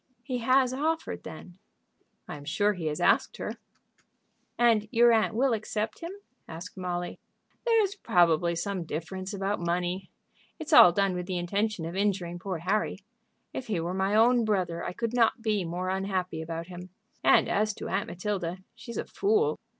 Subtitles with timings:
[0.23, 1.59] "He has offered, then?"
[2.27, 3.57] "I am sure he has asked her."
[4.57, 6.09] "And your aunt will accept him?"
[6.47, 7.19] asked Molly.
[7.67, 10.09] "There's probably some difference about money.
[10.57, 12.97] It's all done with the intention of injuring poor Harry.
[13.53, 16.89] If he were my own brother I could not be more unhappy about him.
[17.23, 19.59] And as to Aunt Matilda, she's a fool.